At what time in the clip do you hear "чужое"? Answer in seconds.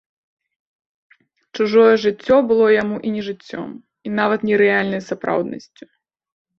1.59-1.91